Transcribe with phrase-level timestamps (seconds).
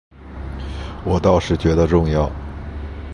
[1.05, 2.27] 我倒是觉得重要